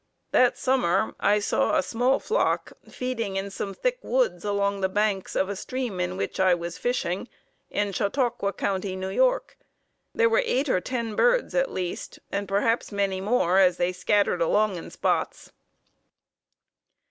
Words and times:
That 0.31 0.57
summer 0.57 1.13
I 1.19 1.37
saw 1.37 1.77
a 1.77 1.83
small 1.83 2.19
flock 2.19 2.71
feeding 2.89 3.35
in 3.35 3.51
some 3.51 3.75
thick 3.75 3.99
woods 4.01 4.43
along 4.43 4.81
the 4.81 4.89
banks 4.89 5.35
of 5.35 5.47
a 5.47 5.55
stream 5.55 5.99
in 5.99 6.17
which 6.17 6.39
I 6.39 6.55
was 6.55 6.79
fishing, 6.79 7.29
in 7.69 7.91
Chautauqua 7.93 8.51
County, 8.53 8.93
N. 8.93 9.01
Y. 9.15 9.37
There 10.15 10.27
were 10.27 10.41
eight 10.43 10.69
or 10.69 10.81
ten 10.81 11.15
birds 11.15 11.53
at 11.53 11.69
least, 11.71 12.17
and 12.31 12.47
perhaps 12.47 12.91
many 12.91 13.21
more, 13.21 13.59
as 13.59 13.77
they 13.77 13.91
scattered 13.91 14.41
along 14.41 14.75
in 14.75 14.89
spots." 14.89 15.51